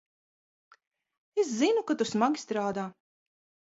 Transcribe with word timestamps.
Es 1.43 1.53
zinu, 1.61 1.87
ka 1.87 2.01
tu 2.03 2.11
smagi 2.15 2.47
strādā. 2.49 2.93